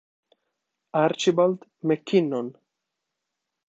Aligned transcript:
Archibald 1.03 1.61
MacKinnon 1.83 2.47